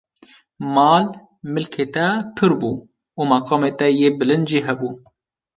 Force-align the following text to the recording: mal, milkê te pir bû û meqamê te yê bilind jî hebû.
mal, 0.75 1.03
milkê 1.53 1.85
te 1.93 2.07
pir 2.35 2.51
bû 2.59 2.71
û 3.19 3.21
meqamê 3.33 3.71
te 3.79 3.87
yê 4.01 4.09
bilind 4.19 4.45
jî 4.51 4.59
hebû. 4.67 4.89